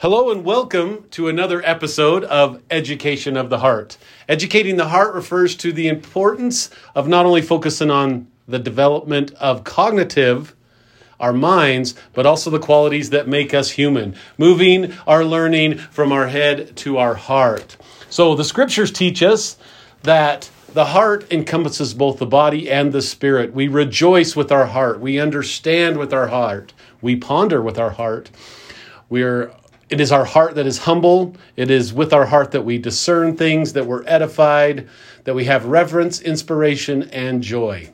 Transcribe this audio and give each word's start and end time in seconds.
Hello 0.00 0.30
and 0.30 0.44
welcome 0.44 1.06
to 1.10 1.26
another 1.26 1.60
episode 1.66 2.22
of 2.22 2.62
Education 2.70 3.36
of 3.36 3.50
the 3.50 3.58
Heart. 3.58 3.98
Educating 4.28 4.76
the 4.76 4.90
heart 4.90 5.12
refers 5.12 5.56
to 5.56 5.72
the 5.72 5.88
importance 5.88 6.70
of 6.94 7.08
not 7.08 7.26
only 7.26 7.42
focusing 7.42 7.90
on 7.90 8.28
the 8.46 8.60
development 8.60 9.32
of 9.40 9.64
cognitive, 9.64 10.54
our 11.18 11.32
minds, 11.32 11.96
but 12.12 12.26
also 12.26 12.48
the 12.48 12.60
qualities 12.60 13.10
that 13.10 13.26
make 13.26 13.52
us 13.52 13.72
human, 13.72 14.14
moving 14.38 14.92
our 15.04 15.24
learning 15.24 15.78
from 15.78 16.12
our 16.12 16.28
head 16.28 16.76
to 16.76 16.98
our 16.98 17.14
heart. 17.14 17.76
So 18.08 18.36
the 18.36 18.44
scriptures 18.44 18.92
teach 18.92 19.20
us 19.20 19.56
that 20.04 20.48
the 20.74 20.84
heart 20.84 21.26
encompasses 21.32 21.92
both 21.92 22.20
the 22.20 22.24
body 22.26 22.70
and 22.70 22.92
the 22.92 23.02
spirit. 23.02 23.52
We 23.52 23.66
rejoice 23.66 24.36
with 24.36 24.52
our 24.52 24.66
heart. 24.66 25.00
We 25.00 25.18
understand 25.18 25.96
with 25.96 26.14
our 26.14 26.28
heart. 26.28 26.72
We 27.02 27.16
ponder 27.16 27.60
with 27.60 27.80
our 27.80 27.90
heart. 27.90 28.30
We're 29.08 29.50
it 29.88 30.00
is 30.00 30.12
our 30.12 30.24
heart 30.24 30.54
that 30.56 30.66
is 30.66 30.78
humble. 30.78 31.34
It 31.56 31.70
is 31.70 31.92
with 31.92 32.12
our 32.12 32.26
heart 32.26 32.52
that 32.52 32.64
we 32.64 32.78
discern 32.78 33.36
things, 33.36 33.72
that 33.72 33.86
we're 33.86 34.04
edified, 34.06 34.88
that 35.24 35.34
we 35.34 35.44
have 35.44 35.64
reverence, 35.64 36.20
inspiration, 36.20 37.04
and 37.04 37.42
joy. 37.42 37.90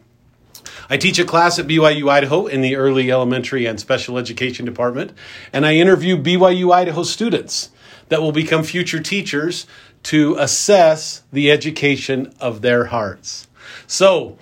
I 0.91 0.97
teach 0.97 1.19
a 1.19 1.25
class 1.25 1.59
at 1.59 1.67
BYU 1.67 2.11
Idaho 2.11 2.47
in 2.47 2.61
the 2.61 2.77
early 2.77 3.11
elementary 3.11 3.65
and 3.67 3.81
special 3.81 4.19
education 4.19 4.67
department, 4.67 5.13
and 5.53 5.65
I 5.65 5.75
interview 5.75 6.17
BYU 6.17 6.73
Idaho 6.73 7.05
students 7.05 7.71
that 8.09 8.21
will 8.21 8.33
become 8.33 8.65
future 8.65 9.01
teachers 9.01 9.67
to 10.05 10.37
assess 10.39 11.23
the 11.33 11.51
education 11.51 12.35
of 12.39 12.61
their 12.61 12.87
hearts. 12.87 13.49
So, 13.87 14.37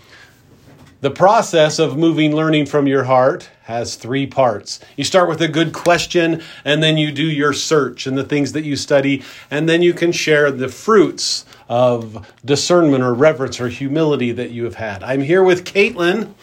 the 1.02 1.10
process 1.10 1.80
of 1.80 1.98
moving 1.98 2.34
learning 2.34 2.64
from 2.64 2.86
your 2.86 3.02
heart 3.02 3.50
has 3.64 3.96
three 3.96 4.24
parts. 4.24 4.78
You 4.96 5.02
start 5.02 5.28
with 5.28 5.42
a 5.42 5.48
good 5.48 5.72
question, 5.72 6.40
and 6.64 6.80
then 6.80 6.96
you 6.96 7.10
do 7.10 7.24
your 7.24 7.52
search 7.52 8.06
and 8.06 8.16
the 8.16 8.22
things 8.22 8.52
that 8.52 8.62
you 8.62 8.76
study, 8.76 9.24
and 9.50 9.68
then 9.68 9.82
you 9.82 9.94
can 9.94 10.12
share 10.12 10.52
the 10.52 10.68
fruits 10.68 11.44
of 11.68 12.32
discernment 12.44 13.02
or 13.02 13.12
reverence 13.14 13.60
or 13.60 13.68
humility 13.68 14.30
that 14.30 14.52
you 14.52 14.62
have 14.62 14.76
had. 14.76 15.02
I'm 15.02 15.22
here 15.22 15.42
with 15.42 15.64
Caitlin, 15.64 16.34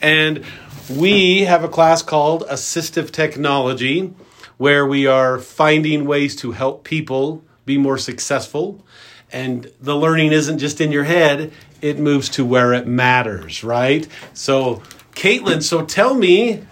and 0.00 0.44
we 0.88 1.40
have 1.40 1.64
a 1.64 1.68
class 1.68 2.00
called 2.00 2.44
Assistive 2.48 3.10
Technology, 3.10 4.14
where 4.56 4.86
we 4.86 5.08
are 5.08 5.40
finding 5.40 6.04
ways 6.04 6.36
to 6.36 6.52
help 6.52 6.84
people 6.84 7.42
be 7.64 7.76
more 7.76 7.98
successful. 7.98 8.84
And 9.32 9.72
the 9.80 9.96
learning 9.96 10.30
isn't 10.30 10.58
just 10.58 10.80
in 10.80 10.92
your 10.92 11.02
head, 11.02 11.52
it 11.88 11.98
moves 11.98 12.28
to 12.30 12.44
where 12.44 12.72
it 12.72 12.86
matters, 12.86 13.62
right? 13.62 14.06
So, 14.34 14.82
Caitlin, 15.12 15.62
so 15.62 15.84
tell 15.84 16.14
me, 16.14 16.64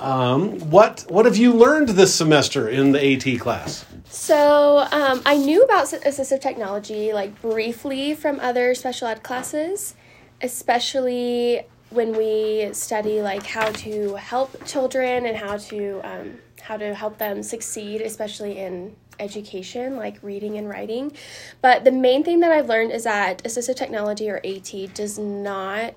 um, 0.00 0.58
what 0.70 1.04
what 1.08 1.24
have 1.24 1.36
you 1.36 1.52
learned 1.52 1.90
this 1.90 2.14
semester 2.14 2.68
in 2.68 2.92
the 2.92 3.00
AT 3.12 3.40
class? 3.40 3.84
So 4.08 4.86
um, 4.92 5.22
I 5.26 5.36
knew 5.36 5.62
about 5.62 5.86
assistive 5.86 6.40
technology 6.40 7.12
like 7.12 7.40
briefly 7.40 8.14
from 8.14 8.40
other 8.40 8.74
special 8.74 9.08
ed 9.08 9.22
classes, 9.22 9.94
especially 10.42 11.62
when 11.90 12.16
we 12.16 12.72
study 12.72 13.20
like 13.20 13.46
how 13.46 13.70
to 13.70 14.14
help 14.16 14.64
children 14.66 15.26
and 15.26 15.36
how 15.36 15.56
to 15.56 16.00
um, 16.04 16.38
how 16.62 16.76
to 16.76 16.94
help 16.94 17.18
them 17.18 17.42
succeed, 17.42 18.00
especially 18.00 18.58
in 18.58 18.94
education, 19.18 19.96
like 19.96 20.22
reading 20.22 20.56
and 20.56 20.68
writing. 20.68 21.12
But 21.60 21.84
the 21.84 21.92
main 21.92 22.24
thing 22.24 22.40
that 22.40 22.52
I've 22.52 22.68
learned 22.68 22.92
is 22.92 23.04
that 23.04 23.42
assistive 23.44 23.76
technology 23.76 24.30
or 24.30 24.40
AT 24.44 24.94
does 24.94 25.18
not 25.18 25.94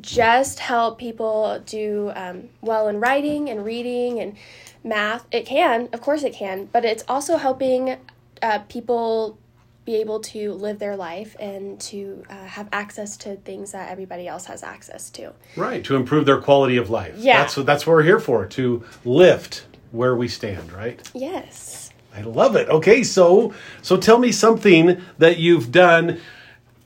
just 0.00 0.58
help 0.58 0.98
people 0.98 1.62
do 1.64 2.12
um, 2.14 2.48
well 2.60 2.88
in 2.88 3.00
writing 3.00 3.48
and 3.48 3.64
reading 3.64 4.20
and 4.20 4.36
math. 4.84 5.26
It 5.30 5.46
can, 5.46 5.88
of 5.92 6.00
course, 6.00 6.22
it 6.22 6.34
can, 6.34 6.66
but 6.66 6.84
it's 6.84 7.04
also 7.08 7.36
helping 7.36 7.96
uh, 8.42 8.58
people 8.68 9.38
be 9.86 9.96
able 9.96 10.18
to 10.18 10.52
live 10.52 10.80
their 10.80 10.96
life 10.96 11.36
and 11.38 11.80
to 11.80 12.24
uh, 12.28 12.44
have 12.44 12.68
access 12.72 13.16
to 13.16 13.36
things 13.36 13.70
that 13.70 13.88
everybody 13.88 14.26
else 14.26 14.44
has 14.46 14.64
access 14.64 15.10
to. 15.10 15.32
Right, 15.54 15.82
to 15.84 15.94
improve 15.94 16.26
their 16.26 16.40
quality 16.40 16.76
of 16.76 16.90
life. 16.90 17.14
Yeah. 17.16 17.38
That's 17.38 17.56
what, 17.56 17.66
that's 17.66 17.86
what 17.86 17.92
we're 17.94 18.02
here 18.02 18.18
for, 18.18 18.46
to 18.46 18.84
lift 19.04 19.64
where 19.92 20.16
we 20.16 20.26
stand, 20.26 20.72
right? 20.72 21.00
Yes. 21.14 21.85
I 22.16 22.22
love 22.22 22.56
it. 22.56 22.68
Okay, 22.68 23.04
so 23.04 23.52
so 23.82 23.96
tell 23.96 24.18
me 24.18 24.32
something 24.32 25.02
that 25.18 25.38
you've 25.38 25.70
done 25.70 26.18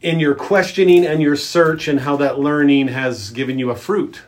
in 0.00 0.18
your 0.18 0.34
questioning 0.34 1.06
and 1.06 1.22
your 1.22 1.36
search 1.36 1.86
and 1.86 2.00
how 2.00 2.16
that 2.16 2.38
learning 2.38 2.88
has 2.88 3.30
given 3.30 3.58
you 3.58 3.70
a 3.70 3.76
fruit. 3.76 4.22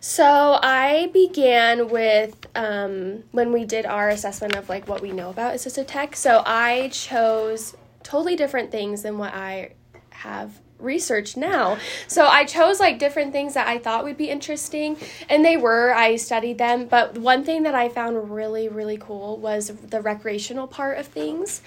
So 0.00 0.58
I 0.62 1.10
began 1.12 1.88
with 1.88 2.34
um, 2.54 3.22
when 3.30 3.52
we 3.52 3.64
did 3.64 3.86
our 3.86 4.08
assessment 4.08 4.56
of 4.56 4.68
like 4.68 4.88
what 4.88 5.00
we 5.00 5.12
know 5.12 5.30
about 5.30 5.54
assistive 5.54 5.86
tech. 5.86 6.16
So 6.16 6.42
I 6.44 6.88
chose 6.92 7.76
totally 8.02 8.36
different 8.36 8.70
things 8.70 9.02
than 9.02 9.16
what 9.16 9.32
I 9.32 9.74
have 10.10 10.60
researched 10.82 11.36
now. 11.36 11.78
So 12.08 12.26
I 12.26 12.44
chose 12.44 12.80
like 12.80 12.98
different 12.98 13.32
things 13.32 13.54
that 13.54 13.66
I 13.66 13.78
thought 13.78 14.04
would 14.04 14.16
be 14.16 14.28
interesting, 14.28 14.96
and 15.28 15.44
they 15.44 15.56
were. 15.56 15.92
I 15.94 16.16
studied 16.16 16.58
them, 16.58 16.86
but 16.86 17.18
one 17.18 17.44
thing 17.44 17.62
that 17.62 17.74
I 17.74 17.88
found 17.88 18.30
really, 18.30 18.68
really 18.68 18.98
cool 18.98 19.36
was 19.38 19.68
the 19.68 20.00
recreational 20.00 20.66
part 20.66 20.98
of 20.98 21.06
things. 21.06 21.62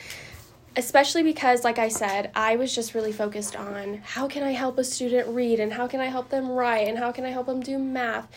Especially 0.77 1.23
because, 1.23 1.63
like 1.63 1.79
I 1.79 1.87
said, 1.87 2.31
I 2.35 2.57
was 2.57 2.75
just 2.75 2.93
really 2.93 3.13
focused 3.13 3.55
on 3.55 4.01
how 4.03 4.27
can 4.27 4.43
I 4.43 4.51
help 4.51 4.77
a 4.77 4.83
student 4.83 5.29
read 5.29 5.61
and 5.61 5.71
how 5.71 5.87
can 5.87 6.01
I 6.01 6.07
help 6.07 6.27
them 6.27 6.49
write 6.49 6.89
and 6.89 6.97
how 6.97 7.13
can 7.13 7.23
I 7.23 7.29
help 7.29 7.45
them 7.45 7.61
do 7.61 7.77
math. 7.79 8.27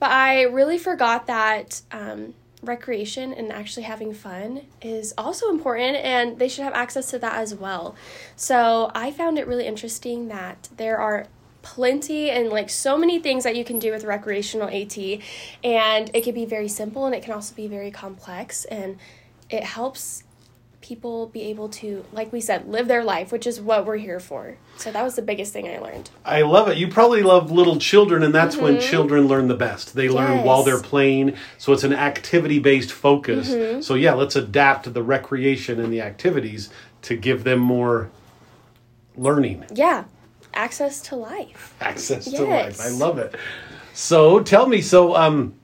But 0.00 0.10
I 0.10 0.44
really 0.44 0.78
forgot 0.78 1.26
that 1.26 1.82
um, 1.92 2.32
recreation 2.62 3.32
and 3.32 3.52
actually 3.52 3.82
having 3.82 4.14
fun 4.14 4.62
is 4.80 5.12
also 5.18 5.50
important 5.50 5.96
and 5.96 6.38
they 6.38 6.48
should 6.48 6.64
have 6.64 6.74
access 6.74 7.10
to 7.10 7.18
that 7.18 7.34
as 7.34 7.54
well. 7.54 7.94
So 8.36 8.90
I 8.94 9.10
found 9.10 9.38
it 9.38 9.46
really 9.46 9.66
interesting 9.66 10.28
that 10.28 10.68
there 10.76 10.98
are 10.98 11.26
plenty 11.62 12.30
and 12.30 12.48
like 12.48 12.68
so 12.70 12.98
many 12.98 13.18
things 13.20 13.44
that 13.44 13.56
you 13.56 13.64
can 13.64 13.78
do 13.78 13.92
with 13.92 14.04
recreational 14.04 14.68
AT 14.68 14.98
and 15.62 16.10
it 16.12 16.24
can 16.24 16.34
be 16.34 16.44
very 16.44 16.68
simple 16.68 17.06
and 17.06 17.14
it 17.14 17.22
can 17.22 17.32
also 17.32 17.54
be 17.54 17.68
very 17.68 17.90
complex 17.90 18.64
and 18.64 18.98
it 19.48 19.62
helps 19.62 20.24
people 20.82 21.28
be 21.28 21.42
able 21.44 21.68
to, 21.68 22.04
like 22.12 22.32
we 22.32 22.40
said, 22.40 22.68
live 22.68 22.88
their 22.88 23.04
life, 23.04 23.32
which 23.32 23.46
is 23.46 23.60
what 23.60 23.86
we're 23.86 23.96
here 23.96 24.20
for. 24.20 24.58
So 24.76 24.92
that 24.92 25.02
was 25.02 25.16
the 25.16 25.22
biggest 25.22 25.52
thing 25.52 25.66
I 25.68 25.78
learned. 25.78 26.10
I 26.24 26.42
love 26.42 26.68
it. 26.68 26.76
You 26.76 26.88
probably 26.88 27.22
love 27.22 27.50
little 27.50 27.78
children, 27.78 28.22
and 28.22 28.34
that's 28.34 28.56
mm-hmm. 28.56 28.64
when 28.64 28.80
children 28.80 29.28
learn 29.28 29.48
the 29.48 29.54
best. 29.54 29.94
They 29.94 30.08
learn 30.08 30.38
yes. 30.38 30.46
while 30.46 30.62
they're 30.64 30.82
playing, 30.82 31.36
so 31.56 31.72
it's 31.72 31.84
an 31.84 31.94
activity 31.94 32.58
based 32.58 32.92
focus. 32.92 33.50
Mm-hmm. 33.50 33.80
So, 33.80 33.94
yeah, 33.94 34.12
let's 34.14 34.36
adapt 34.36 34.92
the 34.92 35.02
recreation 35.02 35.80
and 35.80 35.92
the 35.92 36.02
activities 36.02 36.68
to 37.02 37.16
give 37.16 37.44
them 37.44 37.60
more 37.60 38.10
learning. 39.16 39.64
Yeah, 39.72 40.04
access 40.52 41.00
to 41.02 41.16
life. 41.16 41.74
Access 41.80 42.26
yes. 42.26 42.36
to 42.36 42.44
life. 42.44 42.80
I 42.80 42.88
love 42.88 43.18
it. 43.18 43.36
So, 43.94 44.40
tell 44.40 44.66
me, 44.66 44.82
so, 44.82 45.14
um, 45.16 45.54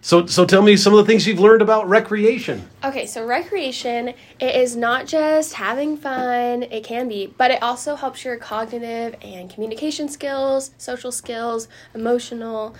so, 0.00 0.26
so 0.26 0.44
tell 0.44 0.62
me 0.62 0.76
some 0.76 0.92
of 0.94 0.98
the 0.98 1.04
things 1.04 1.26
you've 1.26 1.40
learned 1.40 1.62
about 1.62 1.88
recreation. 1.88 2.68
Okay, 2.84 3.06
so 3.06 3.24
recreation 3.24 4.08
it 4.08 4.54
is 4.54 4.76
not 4.76 5.06
just 5.06 5.54
having 5.54 5.96
fun. 5.96 6.62
It 6.64 6.84
can 6.84 7.08
be, 7.08 7.26
but 7.26 7.50
it 7.50 7.62
also 7.62 7.96
helps 7.96 8.24
your 8.24 8.36
cognitive 8.36 9.16
and 9.22 9.50
communication 9.50 10.08
skills, 10.08 10.70
social 10.78 11.12
skills, 11.12 11.68
emotional, 11.94 12.74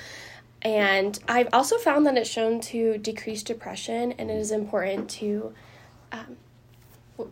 and 0.62 1.18
I've 1.26 1.48
also 1.52 1.78
found 1.78 2.06
that 2.06 2.16
it's 2.16 2.28
shown 2.28 2.60
to 2.62 2.98
decrease 2.98 3.42
depression, 3.42 4.12
and 4.12 4.30
it 4.30 4.36
is 4.36 4.50
important 4.50 5.08
to. 5.10 5.54
Um, 6.12 6.36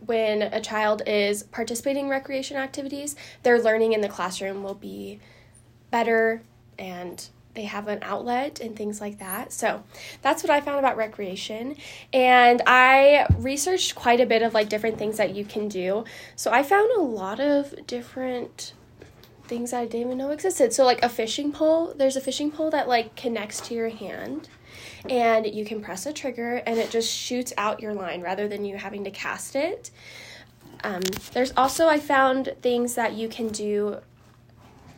when 0.04 0.42
a 0.42 0.60
child 0.60 1.00
is 1.06 1.44
participating 1.44 2.04
in 2.04 2.10
recreation 2.10 2.58
activities, 2.58 3.16
their 3.42 3.58
learning 3.58 3.94
in 3.94 4.02
the 4.02 4.08
classroom 4.08 4.62
will 4.62 4.74
be 4.74 5.18
better 5.90 6.42
and 6.78 7.28
they 7.58 7.64
have 7.64 7.88
an 7.88 7.98
outlet 8.02 8.60
and 8.60 8.76
things 8.76 9.00
like 9.00 9.18
that. 9.18 9.52
So 9.52 9.82
that's 10.22 10.44
what 10.44 10.50
I 10.50 10.60
found 10.60 10.78
about 10.78 10.96
recreation. 10.96 11.74
And 12.12 12.62
I 12.68 13.26
researched 13.36 13.96
quite 13.96 14.20
a 14.20 14.26
bit 14.26 14.42
of 14.42 14.54
like 14.54 14.68
different 14.68 14.96
things 14.96 15.16
that 15.16 15.34
you 15.34 15.44
can 15.44 15.66
do. 15.66 16.04
So 16.36 16.52
I 16.52 16.62
found 16.62 16.88
a 16.96 17.00
lot 17.00 17.40
of 17.40 17.84
different 17.88 18.74
things 19.48 19.72
I 19.72 19.86
didn't 19.86 20.06
even 20.06 20.18
know 20.18 20.30
existed. 20.30 20.72
So 20.72 20.84
like 20.84 21.02
a 21.02 21.08
fishing 21.08 21.50
pole, 21.50 21.94
there's 21.96 22.14
a 22.14 22.20
fishing 22.20 22.52
pole 22.52 22.70
that 22.70 22.86
like 22.86 23.16
connects 23.16 23.60
to 23.62 23.74
your 23.74 23.88
hand 23.88 24.48
and 25.10 25.44
you 25.44 25.64
can 25.64 25.80
press 25.80 26.06
a 26.06 26.12
trigger 26.12 26.62
and 26.64 26.78
it 26.78 26.90
just 26.90 27.12
shoots 27.12 27.52
out 27.58 27.82
your 27.82 27.92
line 27.92 28.20
rather 28.20 28.46
than 28.46 28.64
you 28.64 28.76
having 28.76 29.02
to 29.02 29.10
cast 29.10 29.56
it. 29.56 29.90
Um, 30.84 31.02
there's 31.32 31.52
also 31.56 31.88
I 31.88 31.98
found 31.98 32.54
things 32.62 32.94
that 32.94 33.14
you 33.14 33.28
can 33.28 33.48
do 33.48 33.98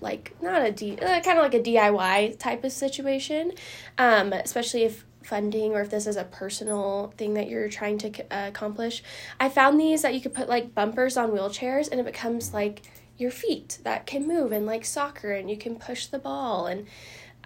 like 0.00 0.35
not 0.43 0.64
a 0.64 0.73
D, 0.73 0.99
uh, 0.99 1.20
kind 1.20 1.38
of 1.38 1.44
like 1.44 1.55
a 1.55 1.61
DIY 1.61 2.38
type 2.38 2.64
of 2.64 2.73
situation, 2.73 3.52
um, 3.99 4.32
especially 4.32 4.85
if 4.85 5.05
funding 5.23 5.73
or 5.73 5.82
if 5.82 5.91
this 5.91 6.06
is 6.06 6.17
a 6.17 6.25
personal 6.25 7.12
thing 7.17 7.35
that 7.35 7.49
you're 7.49 7.69
trying 7.69 7.99
to 7.99 8.23
uh, 8.35 8.49
accomplish. 8.49 9.02
I 9.38 9.49
found 9.49 9.79
these 9.79 10.02
that 10.02 10.14
you 10.14 10.20
could 10.20 10.35
put 10.35 10.49
like 10.49 10.75
bumpers 10.75 11.17
on 11.17 11.31
wheelchairs 11.31 11.91
and 11.91 12.00
it 12.00 12.06
becomes 12.06 12.55
like 12.55 12.82
your 13.19 13.31
feet 13.31 13.79
that 13.85 14.06
can 14.06 14.26
move 14.26 14.50
and 14.50 14.64
like 14.64 14.85
soccer 14.85 15.32
and 15.32 15.50
you 15.50 15.56
can 15.56 15.76
push 15.76 16.06
the 16.06 16.19
ball 16.19 16.67
and 16.67 16.87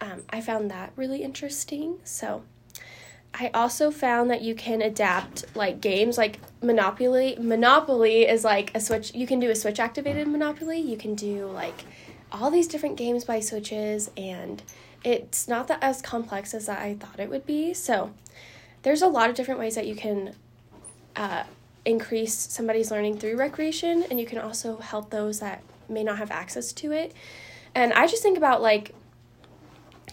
um, 0.01 0.23
I 0.31 0.41
found 0.41 0.71
that 0.71 0.93
really 0.97 1.23
interesting. 1.23 1.99
So 2.05 2.45
I 3.33 3.51
also 3.53 3.91
found 3.91 4.31
that 4.31 4.43
you 4.43 4.55
can 4.55 4.81
adapt 4.81 5.45
like 5.56 5.81
games 5.81 6.17
like 6.17 6.39
Monopoly. 6.62 7.37
Monopoly 7.41 8.29
is 8.29 8.45
like 8.45 8.71
a 8.75 8.81
switch. 8.81 9.12
You 9.15 9.27
can 9.27 9.41
do 9.41 9.51
a 9.51 9.56
switch 9.56 9.81
activated 9.81 10.29
Monopoly. 10.29 10.79
You 10.79 10.97
can 10.97 11.15
do 11.15 11.47
like 11.47 11.85
all 12.35 12.51
these 12.51 12.67
different 12.67 12.97
games 12.97 13.25
by 13.25 13.41
switches, 13.41 14.11
and 14.17 14.63
it's 15.05 15.47
not 15.47 15.69
that 15.69 15.79
as 15.83 16.03
complex 16.03 16.53
as 16.53 16.69
I 16.69 16.95
thought 16.95 17.21
it 17.21 17.31
would 17.31 17.47
be. 17.47 17.73
So 17.73 18.13
there's 18.83 19.03
a 19.03 19.09
lot 19.09 19.31
of 19.31 19.37
different 19.37 19.61
ways 19.61 19.77
that 19.77 19.87
you 19.87 19.95
can 19.95 20.35
uh, 21.15 21.45
increase 21.85 22.35
somebody's 22.35 22.91
learning 22.91 23.19
through 23.19 23.37
recreation, 23.37 24.05
and 24.11 24.19
you 24.19 24.27
can 24.27 24.39
also 24.39 24.79
help 24.79 25.11
those 25.11 25.39
that 25.41 25.63
may 25.89 26.03
not 26.03 26.19
have 26.19 26.31
access 26.31 26.73
to 26.73 26.91
it. 26.91 27.13
And 27.75 27.93
I 27.93 28.07
just 28.07 28.23
think 28.23 28.37
about 28.37 28.61
like 28.61 28.95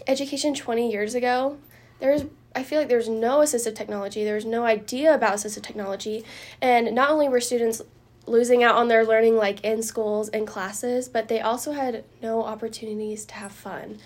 education 0.06 0.54
20 0.54 0.90
years 0.90 1.14
ago. 1.14 1.58
There's 1.98 2.24
I 2.54 2.62
feel 2.62 2.78
like 2.78 2.88
there's 2.88 3.08
no 3.08 3.38
assistive 3.38 3.74
technology. 3.74 4.24
There 4.24 4.34
was 4.34 4.44
no 4.44 4.64
idea 4.64 5.14
about 5.14 5.36
assistive 5.36 5.62
technology. 5.62 6.22
And 6.60 6.94
not 6.94 7.10
only 7.10 7.26
were 7.28 7.40
students 7.40 7.80
losing 8.26 8.62
out 8.62 8.76
on 8.76 8.88
their 8.88 9.04
learning 9.04 9.36
like 9.36 9.64
in 9.64 9.82
schools 9.82 10.28
and 10.28 10.46
classes, 10.46 11.08
but 11.08 11.28
they 11.28 11.40
also 11.40 11.72
had 11.72 12.04
no 12.22 12.42
opportunities 12.44 13.24
to 13.26 13.34
have 13.34 13.52
fun, 13.52 13.98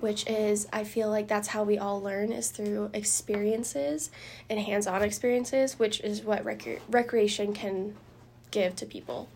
which 0.00 0.28
is 0.28 0.68
I 0.72 0.84
feel 0.84 1.10
like 1.10 1.28
that's 1.28 1.48
how 1.48 1.64
we 1.64 1.78
all 1.78 2.00
learn 2.00 2.32
is 2.32 2.50
through 2.50 2.90
experiences 2.92 4.10
and 4.50 4.60
hands-on 4.60 5.02
experiences, 5.02 5.78
which 5.78 6.00
is 6.00 6.22
what 6.22 6.44
rec- 6.44 6.82
recreation 6.90 7.52
can 7.54 7.94
give 8.50 8.76
to 8.76 8.86
people. 8.86 9.28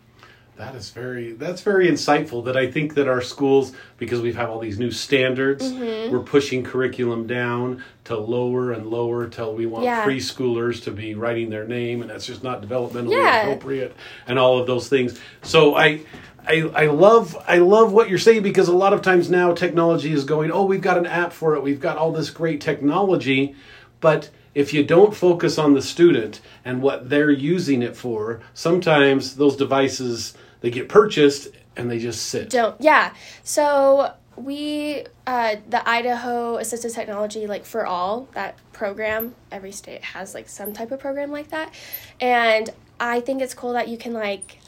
That 0.59 0.75
is 0.75 0.89
very 0.89 1.31
that's 1.31 1.61
very 1.61 1.87
insightful. 1.87 2.43
That 2.43 2.57
I 2.57 2.69
think 2.69 2.95
that 2.95 3.07
our 3.07 3.21
schools, 3.21 3.71
because 3.97 4.19
we've 4.19 4.35
had 4.35 4.49
all 4.49 4.59
these 4.59 4.77
new 4.77 4.91
standards, 4.91 5.63
Mm-hmm. 5.71 6.11
we're 6.11 6.19
pushing 6.19 6.65
curriculum 6.65 7.27
down 7.27 7.81
to 8.03 8.17
lower 8.17 8.73
and 8.73 8.87
lower 8.87 9.29
till 9.29 9.55
we 9.55 9.65
want 9.65 9.85
Yeah. 9.85 10.05
preschoolers 10.05 10.83
to 10.83 10.91
be 10.91 11.15
writing 11.15 11.49
their 11.49 11.65
name, 11.65 12.01
and 12.01 12.09
that's 12.09 12.25
just 12.25 12.43
not 12.43 12.61
developmentally 12.61 13.13
Yeah. 13.13 13.43
appropriate, 13.43 13.95
and 14.27 14.37
all 14.37 14.59
of 14.59 14.67
those 14.67 14.89
things. 14.89 15.17
So 15.43 15.75
I. 15.75 16.01
I, 16.47 16.61
I 16.73 16.85
love 16.87 17.37
I 17.47 17.57
love 17.57 17.91
what 17.91 18.09
you're 18.09 18.17
saying 18.17 18.43
because 18.43 18.69
a 18.69 18.75
lot 18.75 18.93
of 18.93 19.01
times 19.01 19.29
now 19.29 19.53
technology 19.53 20.13
is 20.13 20.23
going 20.23 20.51
oh 20.51 20.63
we've 20.63 20.81
got 20.81 20.97
an 20.97 21.05
app 21.05 21.33
for 21.33 21.53
it 21.55 21.61
we've 21.61 21.81
got 21.81 21.97
all 21.97 22.13
this 22.13 22.29
great 22.29 22.59
technology 22.61 23.55
but 23.99 24.29
if 24.55 24.73
you 24.73 24.83
don't 24.85 25.13
focus 25.13 25.57
on 25.59 25.73
the 25.73 25.81
student 25.81 26.39
and 26.63 26.81
what 26.81 27.09
they're 27.09 27.29
using 27.29 27.83
it 27.83 27.95
for 27.95 28.39
sometimes 28.53 29.35
those 29.35 29.57
devices 29.57 30.33
they 30.61 30.69
get 30.69 30.89
purchased 30.89 31.49
and 31.75 31.89
they 31.89 31.99
just 31.99 32.27
sit 32.27 32.49
Don't 32.49 32.79
yeah. 32.79 33.13
So 33.43 34.13
we 34.39 35.05
uh, 35.27 35.57
the 35.69 35.87
Idaho 35.87 36.57
Assistive 36.57 36.93
Technology 36.93 37.47
like 37.47 37.65
for 37.65 37.85
all 37.85 38.27
that 38.33 38.57
program. 38.73 39.35
Every 39.51 39.71
state 39.71 40.03
has 40.03 40.33
like 40.33 40.49
some 40.49 40.73
type 40.73 40.91
of 40.91 40.99
program 40.99 41.31
like 41.31 41.49
that, 41.49 41.73
and 42.19 42.69
I 42.99 43.19
think 43.19 43.41
it's 43.41 43.53
cool 43.53 43.73
that 43.73 43.87
you 43.87 43.97
can 43.97 44.13
like 44.13 44.59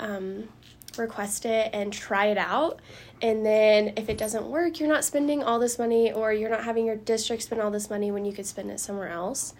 um, 0.00 0.48
request 0.96 1.44
it 1.44 1.70
and 1.72 1.92
try 1.92 2.26
it 2.26 2.38
out. 2.38 2.80
And 3.22 3.44
then 3.44 3.94
if 3.96 4.08
it 4.08 4.18
doesn't 4.18 4.46
work, 4.46 4.78
you're 4.78 4.88
not 4.88 5.04
spending 5.04 5.42
all 5.42 5.58
this 5.58 5.78
money, 5.78 6.12
or 6.12 6.32
you're 6.32 6.50
not 6.50 6.64
having 6.64 6.86
your 6.86 6.96
district 6.96 7.42
spend 7.42 7.60
all 7.60 7.70
this 7.70 7.90
money 7.90 8.10
when 8.10 8.24
you 8.24 8.32
could 8.32 8.46
spend 8.46 8.70
it 8.70 8.80
somewhere 8.80 9.08
else. 9.08 9.54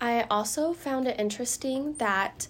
I 0.00 0.26
also 0.30 0.72
found 0.72 1.06
it 1.06 1.18
interesting 1.20 1.94
that 1.94 2.48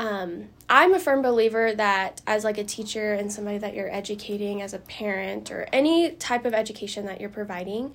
um, 0.00 0.48
I'm 0.66 0.94
a 0.94 0.98
firm 0.98 1.20
believer 1.20 1.74
that 1.74 2.22
as 2.26 2.42
like 2.42 2.56
a 2.56 2.64
teacher 2.64 3.12
and 3.12 3.30
somebody 3.30 3.58
that 3.58 3.74
you're 3.74 3.94
educating 3.94 4.62
as 4.62 4.72
a 4.72 4.78
parent 4.78 5.50
or 5.50 5.68
any 5.74 6.12
type 6.12 6.46
of 6.46 6.54
education 6.54 7.04
that 7.04 7.20
you're 7.20 7.28
providing, 7.28 7.92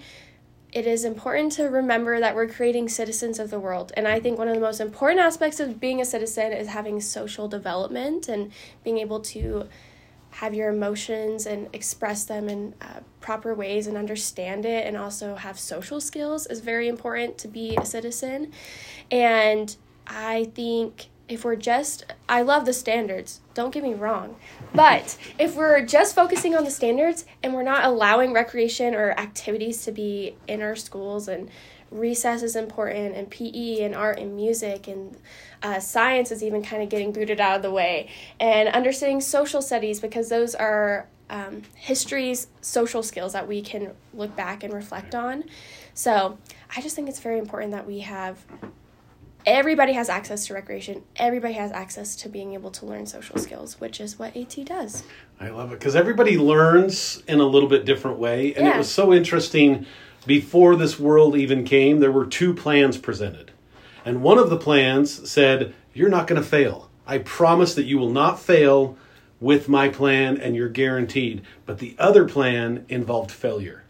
it 0.71 0.85
is 0.85 1.03
important 1.03 1.53
to 1.53 1.63
remember 1.63 2.19
that 2.19 2.35
we're 2.35 2.47
creating 2.47 2.89
citizens 2.89 3.39
of 3.39 3.49
the 3.49 3.59
world. 3.59 3.91
And 3.97 4.07
I 4.07 4.19
think 4.19 4.37
one 4.37 4.47
of 4.47 4.53
the 4.53 4.61
most 4.61 4.79
important 4.79 5.19
aspects 5.19 5.59
of 5.59 5.79
being 5.79 5.99
a 5.99 6.05
citizen 6.05 6.53
is 6.53 6.67
having 6.67 7.01
social 7.01 7.47
development 7.47 8.29
and 8.29 8.51
being 8.83 8.99
able 8.99 9.21
to 9.21 9.67
have 10.29 10.53
your 10.53 10.69
emotions 10.69 11.47
and 11.47 11.69
express 11.73 12.25
them 12.25 12.49
in 12.49 12.75
uh, 12.81 12.99
proper 13.19 13.55
ways 13.55 13.87
and 13.87 13.97
understand 13.97 14.63
it 14.63 14.85
and 14.85 14.95
also 14.95 15.33
have 15.33 15.57
social 15.57 15.99
skills 15.99 16.45
is 16.45 16.59
very 16.59 16.87
important 16.87 17.39
to 17.39 17.47
be 17.47 17.75
a 17.77 17.85
citizen 17.85 18.51
and 19.09 19.77
i 20.05 20.43
think 20.53 21.07
if 21.27 21.43
we're 21.43 21.55
just 21.55 22.05
i 22.29 22.41
love 22.41 22.65
the 22.65 22.73
standards 22.73 23.41
don't 23.55 23.73
get 23.73 23.81
me 23.81 23.93
wrong. 23.93 24.35
But 24.73 25.17
if 25.39 25.55
we're 25.55 25.83
just 25.83 26.13
focusing 26.13 26.55
on 26.55 26.65
the 26.65 26.69
standards 26.69 27.25
and 27.41 27.53
we're 27.53 27.63
not 27.63 27.85
allowing 27.85 28.33
recreation 28.33 28.93
or 28.93 29.11
activities 29.11 29.83
to 29.85 29.91
be 29.91 30.35
in 30.47 30.61
our 30.61 30.75
schools 30.75 31.27
and 31.27 31.49
recess 31.89 32.43
is 32.43 32.55
important 32.55 33.15
and 33.15 33.29
pe 33.29 33.81
and 33.81 33.95
art 33.95 34.19
and 34.19 34.35
music 34.35 34.87
and 34.87 35.17
uh, 35.63 35.79
science 35.79 36.31
is 36.31 36.43
even 36.43 36.61
kind 36.61 36.83
of 36.83 36.89
getting 36.89 37.13
booted 37.13 37.39
out 37.39 37.55
of 37.55 37.61
the 37.61 37.71
way 37.71 38.09
and 38.39 38.67
understanding 38.69 39.21
social 39.21 39.61
studies 39.61 39.99
because 40.01 40.27
those 40.27 40.53
are 40.53 41.07
um, 41.29 41.61
history's 41.75 42.47
social 42.59 43.01
skills 43.01 43.33
that 43.33 43.47
we 43.47 43.61
can 43.61 43.93
look 44.13 44.35
back 44.35 44.63
and 44.63 44.73
reflect 44.73 45.15
on. 45.15 45.45
So 45.93 46.37
i 46.75 46.81
just 46.81 46.95
think 46.95 47.07
it's 47.07 47.21
very 47.21 47.39
important 47.39 47.71
that 47.71 47.87
we 47.87 47.99
have 47.99 48.37
everybody 49.45 49.93
has 49.93 50.09
access 50.09 50.47
to 50.47 50.53
recreation 50.53 51.03
everybody 51.15 51.53
has 51.53 51.71
access 51.71 52.15
to 52.15 52.29
being 52.29 52.53
able 52.53 52.71
to 52.71 52.85
learn 52.85 53.05
social 53.05 53.37
skills 53.37 53.79
which 53.79 53.99
is 53.99 54.17
what 54.17 54.35
at 54.35 54.65
does 54.65 55.03
I 55.39 55.49
love 55.49 55.71
it 55.71 55.79
because 55.79 55.95
everybody 55.95 56.37
learns 56.37 57.21
in 57.27 57.39
a 57.39 57.45
little 57.45 57.67
bit 57.67 57.85
different 57.85 58.17
way. 58.17 58.53
And 58.53 58.67
it 58.67 58.77
was 58.77 58.91
so 58.91 59.13
interesting. 59.13 59.85
Before 60.25 60.75
this 60.75 60.99
world 60.99 61.35
even 61.35 61.65
came, 61.65 61.99
there 61.99 62.11
were 62.11 62.25
two 62.25 62.53
plans 62.53 62.97
presented. 62.97 63.51
And 64.05 64.23
one 64.23 64.37
of 64.37 64.49
the 64.49 64.57
plans 64.57 65.29
said, 65.29 65.73
You're 65.93 66.09
not 66.09 66.27
going 66.27 66.41
to 66.41 66.47
fail. 66.47 66.89
I 67.05 67.19
promise 67.19 67.75
that 67.75 67.85
you 67.85 67.97
will 67.97 68.11
not 68.11 68.39
fail 68.39 68.97
with 69.39 69.67
my 69.67 69.89
plan 69.89 70.37
and 70.37 70.55
you're 70.55 70.69
guaranteed. 70.69 71.41
But 71.65 71.79
the 71.79 71.95
other 71.99 72.25
plan 72.25 72.85
involved 72.87 73.29
failure. 73.29 73.83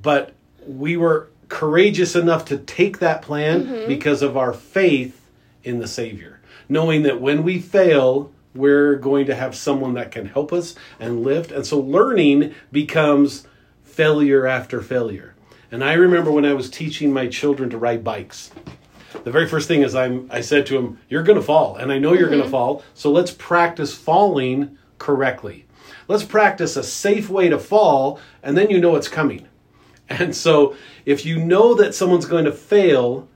But 0.00 0.32
we 0.66 0.96
were 0.96 1.28
courageous 1.52 2.16
enough 2.16 2.46
to 2.46 2.56
take 2.56 2.98
that 2.98 3.20
plan 3.20 3.66
mm-hmm. 3.66 3.86
because 3.86 4.22
of 4.22 4.38
our 4.38 4.54
faith 4.54 5.28
in 5.62 5.80
the 5.80 5.86
Savior, 5.86 6.40
knowing 6.66 7.02
that 7.02 7.20
when 7.20 7.44
we 7.44 7.60
fail, 7.60 8.32
we're 8.54 8.96
going 8.96 9.26
to 9.26 9.34
have 9.34 9.54
someone 9.54 9.92
that 9.92 10.10
can 10.10 10.24
help 10.24 10.50
us 10.50 10.74
and 10.98 11.22
lift. 11.22 11.52
And 11.52 11.66
so 11.66 11.78
learning 11.78 12.54
becomes 12.72 13.46
failure 13.84 14.46
after 14.46 14.80
failure. 14.80 15.34
And 15.70 15.84
I 15.84 15.92
remember 15.92 16.32
when 16.32 16.46
I 16.46 16.54
was 16.54 16.70
teaching 16.70 17.12
my 17.12 17.28
children 17.28 17.68
to 17.68 17.78
ride 17.78 18.02
bikes. 18.02 18.50
The 19.22 19.30
very 19.30 19.46
first 19.46 19.68
thing 19.68 19.82
is 19.82 19.94
I'm 19.94 20.28
I 20.30 20.40
said 20.40 20.64
to 20.66 20.74
them, 20.74 20.98
"You're 21.10 21.22
going 21.22 21.38
to 21.38 21.44
fall, 21.44 21.76
and 21.76 21.92
I 21.92 21.98
know 21.98 22.14
you're 22.14 22.28
going 22.28 22.38
to 22.38 22.44
mm-hmm. 22.44 22.50
fall. 22.50 22.82
So 22.94 23.12
let's 23.12 23.30
practice 23.30 23.94
falling 23.94 24.78
correctly. 24.96 25.66
Let's 26.08 26.24
practice 26.24 26.76
a 26.76 26.82
safe 26.82 27.28
way 27.28 27.50
to 27.50 27.58
fall, 27.58 28.18
and 28.42 28.56
then 28.56 28.70
you 28.70 28.80
know 28.80 28.96
it's 28.96 29.08
coming." 29.08 29.48
And 30.20 30.34
so 30.36 30.76
if 31.06 31.24
you 31.26 31.38
know 31.38 31.74
that 31.74 31.94
someone's 31.94 32.26
going 32.26 32.44
to 32.44 32.52
fail, 32.52 33.28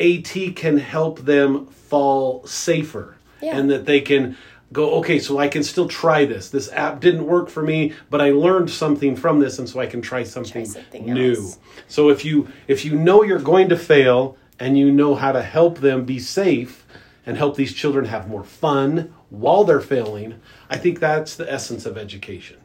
AT 0.00 0.32
can 0.56 0.78
help 0.78 1.20
them 1.20 1.66
fall 1.66 2.46
safer 2.46 3.16
Yeah. 3.40 3.56
and 3.58 3.70
that 3.70 3.86
they 3.86 4.00
can 4.00 4.36
go, 4.72 4.94
okay, 4.96 5.18
so 5.20 5.38
I 5.38 5.48
can 5.48 5.62
still 5.62 5.86
try 5.88 6.24
this. 6.24 6.50
This 6.50 6.70
app 6.72 7.00
didn't 7.00 7.24
work 7.26 7.48
for 7.48 7.62
me, 7.62 7.92
but 8.10 8.20
I 8.20 8.30
learned 8.32 8.68
something 8.70 9.14
from 9.16 9.38
this 9.40 9.58
and 9.58 9.68
so 9.68 9.78
I 9.80 9.86
can 9.86 10.02
try 10.02 10.24
something, 10.24 10.64
something 10.66 11.06
new. 11.06 11.34
else. 11.36 11.58
So 11.88 12.10
if 12.10 12.24
you 12.24 12.48
if 12.66 12.84
you 12.84 12.96
know 12.96 13.22
you're 13.22 13.38
going 13.38 13.68
to 13.68 13.76
fail 13.76 14.36
and 14.58 14.76
you 14.76 14.90
know 14.90 15.14
how 15.14 15.32
to 15.32 15.42
help 15.42 15.78
them 15.78 16.04
be 16.04 16.18
safe 16.18 16.84
and 17.24 17.36
help 17.36 17.56
these 17.56 17.72
children 17.72 18.06
have 18.06 18.28
more 18.28 18.44
fun 18.44 19.14
while 19.30 19.64
they're 19.64 19.80
failing, 19.80 20.40
I 20.68 20.76
think 20.78 20.98
that's 20.98 21.36
the 21.36 21.50
essence 21.52 21.86
of 21.86 21.96
education. 21.96 22.56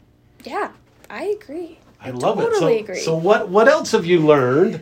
yeah 0.43 0.71
i 1.09 1.23
agree 1.39 1.77
I 2.01 2.09
love 2.11 2.39
it. 2.39 2.43
totally 2.43 2.77
So, 2.77 2.83
agree. 2.83 2.99
so 2.99 3.15
what 3.15 3.49
what 3.49 3.67
else 3.67 3.91
have 3.91 4.05
you 4.05 4.19
learned? 4.19 4.81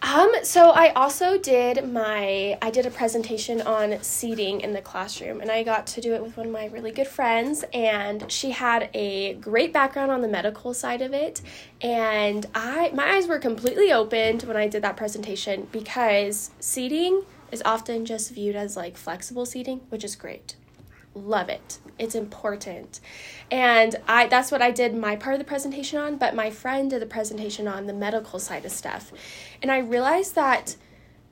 Um, 0.00 0.30
so 0.44 0.70
I 0.70 0.90
also 0.90 1.38
did 1.38 1.90
my 1.92 2.56
I 2.62 2.70
did 2.70 2.86
a 2.86 2.90
presentation 2.90 3.60
on 3.60 4.00
seating 4.00 4.60
in 4.60 4.72
the 4.72 4.80
classroom 4.80 5.40
and 5.40 5.50
I 5.50 5.64
got 5.64 5.88
to 5.88 6.00
do 6.00 6.14
it 6.14 6.22
with 6.22 6.36
one 6.36 6.46
of 6.46 6.52
my 6.52 6.66
really 6.66 6.92
good 6.92 7.08
friends 7.08 7.64
and 7.74 8.30
she 8.30 8.52
had 8.52 8.90
a 8.94 9.34
great 9.34 9.72
background 9.72 10.12
on 10.12 10.20
the 10.20 10.28
medical 10.28 10.72
side 10.72 11.02
of 11.02 11.12
it 11.12 11.42
and 11.80 12.46
I 12.54 12.90
my 12.94 13.14
eyes 13.14 13.26
were 13.26 13.40
completely 13.40 13.92
opened 13.92 14.44
when 14.44 14.56
I 14.56 14.68
did 14.68 14.82
that 14.82 14.96
presentation 14.96 15.66
because 15.72 16.52
seating 16.60 17.24
is 17.50 17.60
often 17.64 18.04
just 18.04 18.32
viewed 18.32 18.54
as 18.54 18.76
like 18.76 18.96
flexible 18.96 19.46
seating, 19.46 19.80
which 19.88 20.04
is 20.04 20.14
great 20.14 20.54
love 21.18 21.48
it. 21.48 21.78
It's 21.98 22.14
important. 22.14 23.00
And 23.50 23.96
i 24.06 24.26
that's 24.26 24.50
what 24.52 24.62
i 24.62 24.70
did 24.70 24.94
my 24.94 25.16
part 25.16 25.34
of 25.34 25.38
the 25.38 25.44
presentation 25.44 25.98
on 25.98 26.16
but 26.16 26.34
my 26.34 26.50
friend 26.50 26.90
did 26.90 27.02
the 27.02 27.06
presentation 27.06 27.66
on 27.66 27.86
the 27.86 27.92
medical 27.92 28.38
side 28.38 28.64
of 28.64 28.72
stuff. 28.72 29.12
And 29.62 29.70
i 29.70 29.78
realized 29.78 30.34
that 30.34 30.76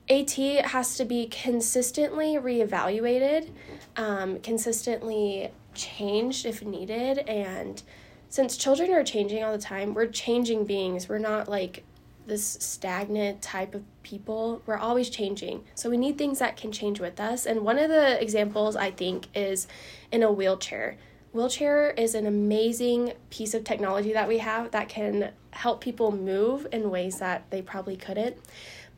at 0.09 0.31
has 0.31 0.95
to 0.95 1.05
be 1.05 1.27
consistently 1.27 2.35
reevaluated 2.35 3.51
um, 3.97 4.39
consistently 4.39 5.51
changed 5.73 6.45
if 6.45 6.63
needed. 6.63 7.19
And 7.19 7.81
since 8.29 8.57
children 8.57 8.91
are 8.91 9.03
changing 9.03 9.43
all 9.43 9.51
the 9.51 9.57
time 9.57 9.93
we're 9.93 10.07
changing 10.07 10.65
beings. 10.65 11.07
We're 11.07 11.19
not 11.19 11.47
like 11.47 11.83
this 12.27 12.57
stagnant 12.59 13.41
type 13.41 13.73
of 13.73 13.83
people. 14.03 14.61
We're 14.65 14.77
always 14.77 15.09
changing. 15.09 15.63
So 15.75 15.89
we 15.89 15.97
need 15.97 16.17
things 16.17 16.39
that 16.39 16.57
can 16.57 16.71
change 16.71 16.99
with 16.99 17.19
us. 17.19 17.45
And 17.45 17.61
one 17.61 17.79
of 17.79 17.89
the 17.89 18.21
examples 18.21 18.75
I 18.75 18.91
think 18.91 19.27
is 19.33 19.67
in 20.11 20.23
a 20.23 20.31
wheelchair. 20.31 20.97
Wheelchair 21.33 21.91
is 21.91 22.15
an 22.15 22.25
amazing 22.25 23.13
piece 23.29 23.53
of 23.53 23.63
technology 23.63 24.13
that 24.13 24.27
we 24.27 24.39
have 24.39 24.71
that 24.71 24.89
can 24.89 25.31
help 25.51 25.81
people 25.81 26.11
move 26.11 26.67
in 26.71 26.89
ways 26.89 27.19
that 27.19 27.49
they 27.49 27.61
probably 27.61 27.97
couldn't. 27.97 28.37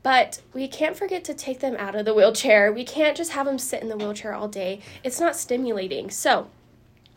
But 0.01 0.41
we 0.53 0.67
can't 0.67 0.95
forget 0.95 1.23
to 1.25 1.33
take 1.33 1.59
them 1.59 1.75
out 1.77 1.95
of 1.95 2.05
the 2.05 2.13
wheelchair. 2.13 2.71
We 2.71 2.85
can't 2.85 3.17
just 3.17 3.31
have 3.31 3.45
them 3.45 3.57
sit 3.57 3.81
in 3.81 3.89
the 3.89 3.97
wheelchair 3.97 4.33
all 4.33 4.47
day. 4.47 4.79
It's 5.03 5.19
not 5.19 5.35
stimulating. 5.35 6.09
So, 6.09 6.47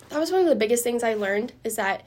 that 0.09 0.19
was 0.19 0.33
one 0.33 0.43
of 0.43 0.49
the 0.49 0.57
biggest 0.57 0.85
things 0.85 1.03
I 1.03 1.15
learned 1.15 1.53
is 1.65 1.77
that 1.77 2.03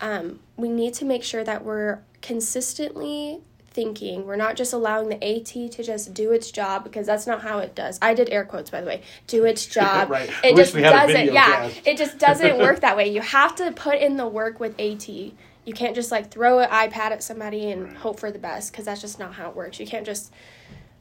um, 0.00 0.40
we 0.56 0.68
need 0.68 0.94
to 0.94 1.04
make 1.04 1.24
sure 1.24 1.42
that 1.42 1.64
we're 1.64 2.00
consistently 2.24 3.40
thinking. 3.66 4.24
We're 4.26 4.36
not 4.36 4.54
just 4.56 4.72
allowing 4.72 5.08
the 5.08 5.22
AT 5.24 5.46
to 5.72 5.82
just 5.82 6.14
do 6.14 6.30
its 6.32 6.50
job 6.50 6.84
because 6.84 7.06
that's 7.06 7.26
not 7.26 7.42
how 7.42 7.58
it 7.58 7.74
does. 7.74 7.98
I 8.00 8.14
did 8.14 8.30
air 8.30 8.44
quotes 8.44 8.70
by 8.70 8.80
the 8.80 8.86
way. 8.86 9.02
Do 9.26 9.44
its 9.44 9.66
job. 9.78 10.10
right. 10.10 10.30
It 10.42 10.56
just 10.56 10.74
doesn't. 10.74 11.32
Yeah, 11.32 11.68
cast. 11.68 11.86
it 11.86 11.96
just 11.98 12.18
doesn't 12.18 12.58
work 12.58 12.80
that 12.86 12.96
way. 12.96 13.08
You 13.08 13.20
have 13.20 13.54
to 13.56 13.72
put 13.72 13.96
in 13.96 14.16
the 14.16 14.26
work 14.28 14.60
with 14.60 14.78
AT. 14.80 15.08
You 15.08 15.72
can't 15.74 15.94
just 15.94 16.10
like 16.12 16.30
throw 16.30 16.60
an 16.60 16.68
iPad 16.70 17.10
at 17.10 17.22
somebody 17.22 17.70
and 17.70 17.84
Right. 17.84 17.96
hope 17.96 18.20
for 18.20 18.30
the 18.30 18.38
best 18.38 18.70
because 18.72 18.84
that's 18.84 19.00
just 19.00 19.18
not 19.18 19.34
how 19.34 19.48
it 19.50 19.56
works. 19.56 19.80
You 19.80 19.86
can't 19.86 20.06
just 20.06 20.32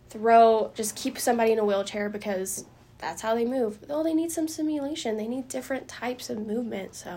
throw 0.10 0.72
just 0.74 0.96
keep 0.96 1.20
somebody 1.20 1.51
in 1.51 1.60
a 1.60 1.65
wheelchair 1.65 2.10
because 2.10 2.65
that's 2.98 3.22
how 3.22 3.36
they 3.36 3.46
move. 3.46 3.80
Oh, 3.89 4.03
they 4.03 4.13
need 4.13 4.32
some 4.32 4.48
simulation. 4.48 5.18
They 5.18 5.27
need 5.27 5.48
different 5.48 5.88
types 5.88 6.30
of 6.30 6.46
movement. 6.48 6.96
So 6.96 7.15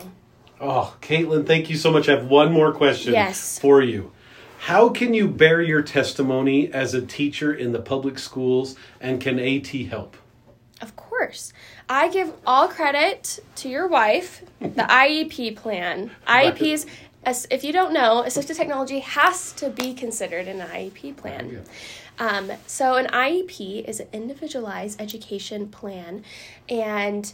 Oh, 0.60 0.96
Caitlin, 1.02 1.46
thank 1.46 1.68
you 1.68 1.76
so 1.76 1.90
much. 1.92 2.08
I 2.08 2.12
have 2.12 2.26
one 2.26 2.52
more 2.52 2.72
question 2.72 3.12
Yes. 3.12 3.58
for 3.58 3.82
you. 3.82 4.12
How 4.58 4.88
can 4.88 5.12
you 5.12 5.28
bear 5.28 5.60
your 5.60 5.82
testimony 5.82 6.72
as 6.72 6.94
a 6.94 7.04
teacher 7.04 7.52
in 7.52 7.72
the 7.72 7.78
public 7.78 8.18
schools 8.18 8.74
and 9.00 9.20
can 9.20 9.38
AT 9.38 9.66
help? 9.66 10.16
Of 10.80 10.96
course. 10.96 11.52
I 11.88 12.08
give 12.08 12.32
all 12.46 12.68
credit 12.68 13.38
to 13.56 13.68
your 13.68 13.86
wife, 13.86 14.42
the 14.60 14.68
IEP 14.88 15.56
plan. 15.56 16.10
IEPs, 16.26 16.86
as 17.22 17.46
if 17.50 17.62
you 17.64 17.72
don't 17.72 17.92
know, 17.92 18.24
assistive 18.26 18.56
technology 18.56 19.00
has 19.00 19.52
to 19.52 19.70
be 19.70 19.94
considered 19.94 20.48
in 20.48 20.60
an 20.60 20.68
IEP 20.68 21.16
plan. 21.16 21.64
Um, 22.18 22.50
so, 22.66 22.94
an 22.94 23.06
IEP 23.08 23.84
is 23.86 24.00
an 24.00 24.08
individualized 24.12 25.00
education 25.00 25.68
plan, 25.68 26.24
and 26.68 27.32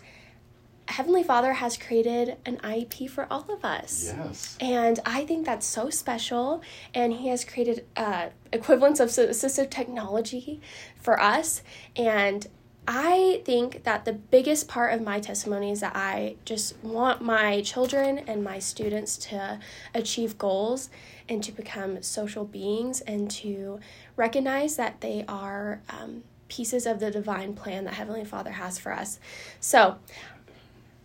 Heavenly 0.88 1.22
Father 1.22 1.54
has 1.54 1.76
created 1.76 2.36
an 2.44 2.58
IEP 2.58 3.08
for 3.08 3.26
all 3.30 3.46
of 3.50 3.64
us. 3.64 4.12
Yes. 4.16 4.56
And 4.60 5.00
I 5.06 5.24
think 5.24 5.46
that's 5.46 5.66
so 5.66 5.90
special. 5.90 6.62
And 6.92 7.12
he 7.12 7.28
has 7.28 7.44
created 7.44 7.86
uh, 7.96 8.28
equivalents 8.52 9.00
of 9.00 9.08
assistive 9.08 9.70
technology 9.70 10.60
for 11.00 11.20
us. 11.20 11.62
And 11.96 12.46
I 12.86 13.42
think 13.44 13.84
that 13.84 14.04
the 14.04 14.12
biggest 14.12 14.66
part 14.66 14.92
of 14.92 15.02
my 15.02 15.20
testimony 15.20 15.70
is 15.70 15.80
that 15.80 15.94
I 15.94 16.34
just 16.44 16.76
want 16.82 17.22
my 17.22 17.62
children 17.62 18.18
and 18.26 18.42
my 18.42 18.58
students 18.58 19.16
to 19.28 19.60
achieve 19.94 20.36
goals 20.36 20.90
and 21.28 21.44
to 21.44 21.52
become 21.52 22.02
social 22.02 22.44
beings 22.44 23.00
and 23.02 23.30
to 23.30 23.78
recognize 24.16 24.74
that 24.76 25.00
they 25.00 25.24
are 25.28 25.80
um, 25.88 26.24
pieces 26.48 26.84
of 26.84 27.00
the 27.00 27.10
divine 27.10 27.54
plan 27.54 27.84
that 27.84 27.94
Heavenly 27.94 28.24
Father 28.24 28.50
has 28.50 28.78
for 28.78 28.92
us. 28.92 29.20
So, 29.58 29.96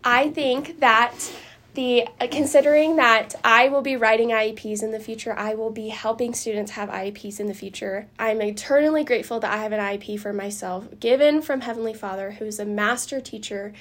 I 0.08 0.30
think 0.30 0.80
that 0.80 1.14
the 1.74 2.08
uh, 2.22 2.28
considering 2.32 2.96
that 2.96 3.36
I 3.44 3.68
will 3.68 3.82
be 3.82 3.98
writing 3.98 4.30
IEPs 4.30 4.82
in 4.82 4.94
the 4.94 5.02
future, 5.02 5.34
I 5.38 5.54
will 5.54 5.70
be 5.70 5.90
helping 5.90 6.34
students 6.34 6.72
have 6.72 6.88
IEPs 6.88 7.42
in 7.42 7.48
the 7.48 7.54
future. 7.54 8.08
I'm 8.18 8.42
eternally 8.42 9.04
grateful 9.04 9.42
that 9.42 9.52
I 9.52 9.58
have 9.58 9.74
an 9.74 9.82
IEP 9.82 10.18
for 10.22 10.32
myself, 10.32 10.88
given 11.02 11.42
from 11.42 11.60
Heavenly 11.60 11.94
Father, 11.94 12.32
who's 12.32 12.58
a 12.58 12.64
master 12.64 13.20
teacher, 13.20 13.74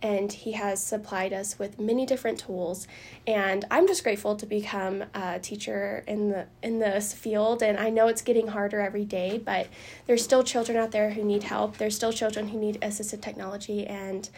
and 0.00 0.32
He 0.32 0.52
has 0.52 0.82
supplied 0.82 1.34
us 1.34 1.58
with 1.58 1.78
many 1.78 2.06
different 2.06 2.38
tools. 2.38 2.88
And 3.26 3.66
I'm 3.70 3.86
just 3.86 4.02
grateful 4.02 4.34
to 4.36 4.46
become 4.46 5.04
a 5.14 5.38
teacher 5.40 6.04
in 6.06 6.30
the 6.30 6.46
in 6.62 6.78
this 6.78 7.12
field. 7.12 7.62
And 7.62 7.78
I 7.78 7.90
know 7.90 8.08
it's 8.08 8.22
getting 8.22 8.48
harder 8.48 8.80
every 8.80 9.04
day, 9.04 9.36
but 9.36 9.66
there's 10.06 10.24
still 10.24 10.42
children 10.42 10.78
out 10.78 10.92
there 10.92 11.10
who 11.10 11.22
need 11.22 11.42
help. 11.42 11.76
There's 11.76 11.94
still 11.94 12.14
children 12.14 12.48
who 12.48 12.58
need 12.58 12.80
assistive 12.80 13.20
technology, 13.20 13.86
and 13.86 14.30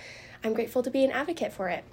I'm 0.44 0.54
grateful 0.54 0.82
to 0.82 0.90
be 0.90 1.04
an 1.04 1.10
advocate 1.10 1.52
for 1.52 1.68
it. 1.68 1.84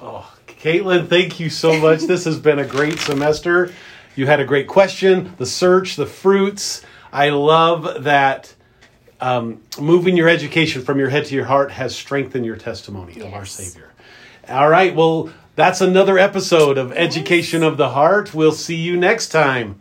Oh, 0.00 0.32
Caitlin, 0.46 1.08
thank 1.08 1.38
you 1.38 1.48
so 1.50 1.78
much. 1.78 2.02
this 2.02 2.24
has 2.24 2.38
been 2.38 2.58
a 2.58 2.66
great 2.66 2.98
semester. 2.98 3.72
You 4.16 4.26
had 4.26 4.40
a 4.40 4.44
great 4.44 4.66
question, 4.66 5.34
the 5.38 5.46
search, 5.46 5.96
the 5.96 6.06
fruits. 6.06 6.82
I 7.12 7.30
love 7.30 8.04
that 8.04 8.54
um, 9.20 9.62
moving 9.80 10.16
your 10.16 10.28
education 10.28 10.82
from 10.82 10.98
your 10.98 11.08
head 11.08 11.26
to 11.26 11.34
your 11.34 11.44
heart 11.44 11.70
has 11.70 11.94
strengthened 11.94 12.44
your 12.44 12.56
testimony 12.56 13.20
of 13.20 13.32
our 13.32 13.46
Savior. 13.46 13.90
All 14.48 14.68
right, 14.68 14.94
well, 14.94 15.32
that's 15.54 15.80
another 15.80 16.18
episode 16.18 16.78
of 16.78 16.92
Education 16.92 17.62
of 17.62 17.76
the 17.76 17.90
Heart. 17.90 18.34
We'll 18.34 18.52
see 18.52 18.76
you 18.76 18.96
next 18.96 19.28
time. 19.28 19.80